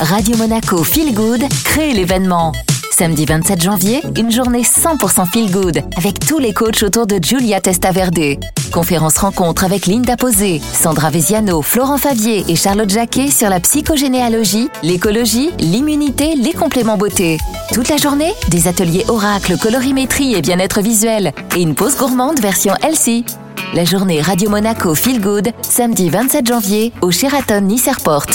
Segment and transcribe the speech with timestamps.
[0.00, 2.52] Radio Monaco Feel Good crée l'événement.
[2.90, 7.60] Samedi 27 janvier, une journée 100% feel good avec tous les coachs autour de Giulia
[7.60, 8.38] Testaverde.
[8.72, 14.70] Conférence rencontre avec Linda Posé, Sandra Veziano, Florent Favier et Charlotte Jacquet sur la psychogénéalogie,
[14.82, 17.36] l'écologie, l'immunité, les compléments beauté.
[17.72, 22.72] Toute la journée, des ateliers oracle, colorimétrie et bien-être visuel et une pause gourmande version
[22.82, 23.26] Elsie.
[23.74, 28.26] La journée Radio Monaco Feel Good, samedi 27 janvier au Sheraton Nice Airport.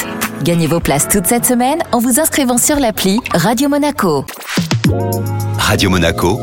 [0.45, 4.25] Gagnez vos places toute cette semaine en vous inscrivant sur l'appli Radio Monaco.
[5.57, 6.39] Radio Monaco,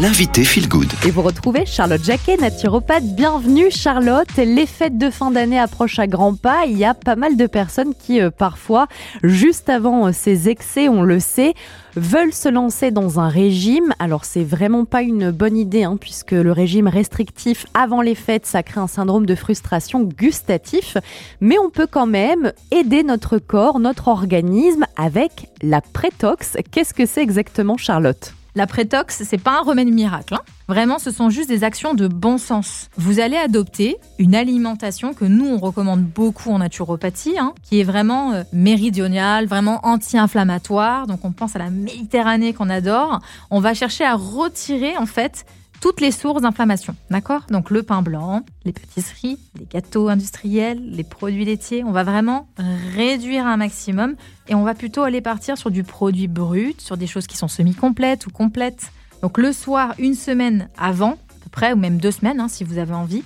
[0.00, 0.92] l'invité Feel Good.
[1.06, 3.04] Et vous retrouvez Charlotte Jacquet, naturopathe.
[3.04, 4.28] Bienvenue Charlotte.
[4.36, 6.66] Les fêtes de fin d'année approchent à grands pas.
[6.66, 8.88] Il y a pas mal de personnes qui, euh, parfois,
[9.22, 11.54] juste avant euh, ces excès, on le sait,
[11.96, 13.94] veulent se lancer dans un régime.
[13.98, 18.44] Alors c'est vraiment pas une bonne idée, hein, puisque le régime restrictif avant les fêtes,
[18.44, 20.98] ça crée un syndrome de frustration gustatif.
[21.40, 26.58] Mais on peut quand même aider notre corps, notre organisme avec la prétox.
[26.70, 28.35] Qu'est-ce que c'est exactement Charlotte?
[28.56, 30.32] La prétox, c'est pas un remède miracle.
[30.34, 30.40] hein.
[30.66, 32.88] Vraiment, ce sont juste des actions de bon sens.
[32.96, 37.84] Vous allez adopter une alimentation que nous, on recommande beaucoup en naturopathie, hein, qui est
[37.84, 41.06] vraiment euh, méridionale, vraiment anti-inflammatoire.
[41.06, 43.20] Donc, on pense à la Méditerranée qu'on adore.
[43.50, 45.44] On va chercher à retirer, en fait,
[45.80, 46.96] toutes les sources d'inflammation.
[47.10, 47.42] D'accord?
[47.50, 51.84] Donc, le pain blanc, les pâtisseries, les gâteaux industriels, les produits laitiers.
[51.84, 52.48] On va vraiment
[52.94, 54.16] réduire un maximum
[54.48, 57.48] et on va plutôt aller partir sur du produit brut, sur des choses qui sont
[57.48, 58.90] semi-complètes ou complètes.
[59.22, 62.64] Donc le soir, une semaine avant, à peu près, ou même deux semaines, hein, si
[62.64, 63.22] vous avez envie,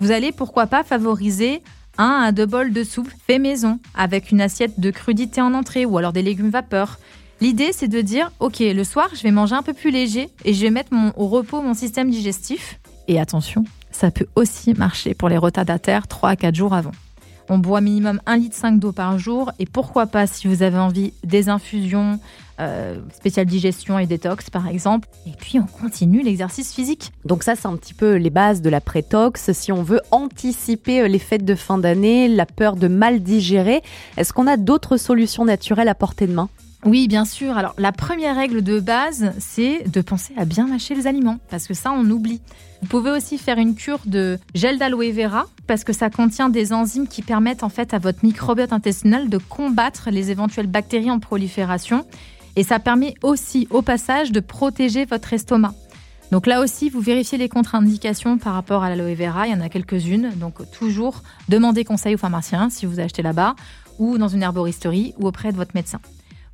[0.00, 1.62] vous allez pourquoi pas favoriser
[1.98, 5.84] un à deux bols de soupe fait maison, avec une assiette de crudité en entrée
[5.84, 6.98] ou alors des légumes vapeur.
[7.40, 10.54] L'idée, c'est de dire, ok, le soir, je vais manger un peu plus léger et
[10.54, 12.78] je vais mettre au repos mon système digestif.
[13.08, 16.92] Et attention, ça peut aussi marcher pour les retardataires 3 à 4 jours avant.
[17.50, 21.12] On boit minimum 1,5 litre d'eau par jour et pourquoi pas, si vous avez envie,
[21.24, 22.18] des infusions,
[22.58, 25.08] euh, spéciales digestion et détox par exemple.
[25.26, 27.12] Et puis on continue l'exercice physique.
[27.26, 29.52] Donc ça, c'est un petit peu les bases de la prétox.
[29.52, 33.82] Si on veut anticiper euh, les fêtes de fin d'année, la peur de mal digérer,
[34.16, 36.48] est-ce qu'on a d'autres solutions naturelles à portée de main?
[36.84, 37.56] Oui, bien sûr.
[37.56, 41.66] Alors, la première règle de base, c'est de penser à bien mâcher les aliments, parce
[41.66, 42.42] que ça, on oublie.
[42.82, 46.74] Vous pouvez aussi faire une cure de gel d'aloe vera, parce que ça contient des
[46.74, 51.20] enzymes qui permettent en fait à votre microbiote intestinal de combattre les éventuelles bactéries en
[51.20, 52.04] prolifération.
[52.56, 55.72] Et ça permet aussi, au passage, de protéger votre estomac.
[56.30, 59.46] Donc là aussi, vous vérifiez les contre-indications par rapport à l'aloe vera.
[59.46, 60.32] Il y en a quelques-unes.
[60.36, 63.54] Donc toujours demandez conseil au pharmacien si vous achetez là-bas,
[63.98, 66.00] ou dans une herboristerie, ou auprès de votre médecin.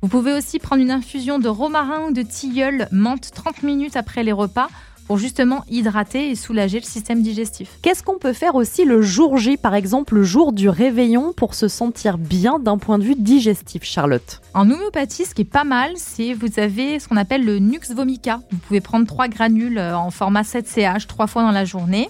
[0.01, 4.23] Vous pouvez aussi prendre une infusion de romarin ou de tilleul menthe 30 minutes après
[4.23, 4.67] les repas
[5.05, 7.77] pour justement hydrater et soulager le système digestif.
[7.83, 11.53] Qu'est-ce qu'on peut faire aussi le jour J, par exemple le jour du réveillon, pour
[11.53, 14.41] se sentir bien d'un point de vue digestif, Charlotte?
[14.55, 17.93] En homéopathie, ce qui est pas mal, c'est vous avez ce qu'on appelle le Nux
[17.93, 18.39] vomica.
[18.51, 22.09] Vous pouvez prendre trois granules euh, en format 7CH trois fois dans la journée.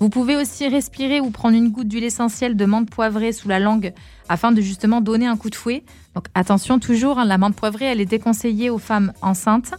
[0.00, 3.58] Vous pouvez aussi respirer ou prendre une goutte d'huile essentielle de menthe poivrée sous la
[3.58, 3.92] langue
[4.28, 5.82] afin de justement donner un coup de fouet.
[6.14, 9.74] Donc attention toujours, hein, la menthe poivrée, elle est déconseillée aux femmes enceintes.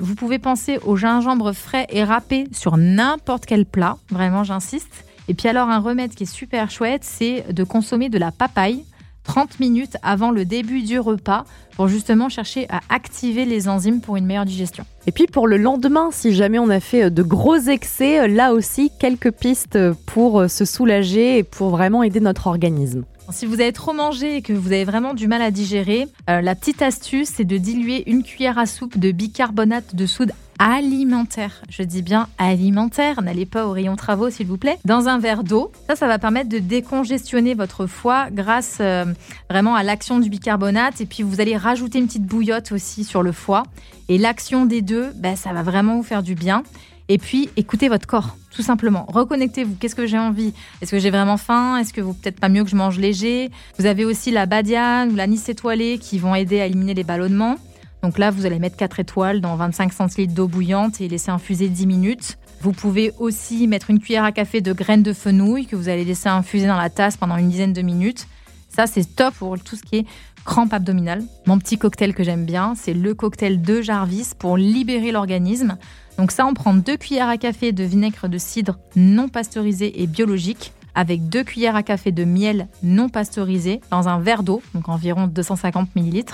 [0.00, 5.04] Vous pouvez penser au gingembre frais et râpé sur n'importe quel plat, vraiment j'insiste.
[5.26, 8.84] Et puis alors un remède qui est super chouette, c'est de consommer de la papaye
[9.24, 11.44] 30 minutes avant le début du repas
[11.76, 14.84] pour justement chercher à activer les enzymes pour une meilleure digestion.
[15.06, 18.28] Et puis pour le lendemain, si jamais on a fait euh, de gros excès, euh,
[18.28, 23.04] là aussi, quelques pistes pour euh, se soulager et pour vraiment aider notre organisme.
[23.30, 26.42] Si vous avez trop mangé et que vous avez vraiment du mal à digérer, euh,
[26.42, 31.62] la petite astuce, c'est de diluer une cuillère à soupe de bicarbonate de soude alimentaire.
[31.68, 35.44] Je dis bien alimentaire, n'allez pas au rayon travaux s'il vous plaît, dans un verre
[35.44, 35.72] d'eau.
[35.88, 39.04] Ça, ça va permettre de décongestionner votre foie grâce euh,
[39.50, 41.00] vraiment à l'action du bicarbonate.
[41.00, 43.64] Et puis vous allez rajouter une petite bouillotte aussi sur le foie.
[44.08, 46.62] Et l'action des deux, ben, ça va vraiment vous faire du bien.
[47.08, 49.04] Et puis, écoutez votre corps, tout simplement.
[49.08, 49.76] Reconnectez-vous.
[49.78, 50.54] Qu'est-ce que j'ai envie?
[50.80, 51.76] Est-ce que j'ai vraiment faim?
[51.76, 53.50] Est-ce que vous peut-être pas mieux que je mange léger?
[53.78, 57.56] Vous avez aussi la badiane ou l'anis étoilé qui vont aider à éliminer les ballonnements.
[58.04, 61.70] Donc là, vous allez mettre 4 étoiles dans 25 centilitres d'eau bouillante et laisser infuser
[61.70, 62.36] 10 minutes.
[62.60, 66.04] Vous pouvez aussi mettre une cuillère à café de graines de fenouil que vous allez
[66.04, 68.26] laisser infuser dans la tasse pendant une dizaine de minutes.
[68.68, 70.06] Ça, c'est top pour tout ce qui est
[70.44, 71.24] crampe abdominale.
[71.46, 75.78] Mon petit cocktail que j'aime bien, c'est le cocktail de Jarvis pour libérer l'organisme.
[76.18, 80.06] Donc ça, on prend deux cuillères à café de vinaigre de cidre non pasteurisé et
[80.06, 84.90] biologique avec deux cuillères à café de miel non pasteurisé dans un verre d'eau, donc
[84.90, 86.24] environ 250 ml.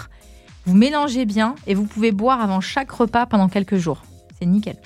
[0.66, 4.02] Vous mélangez bien et vous pouvez boire avant chaque repas pendant quelques jours.
[4.38, 4.76] C'est nickel.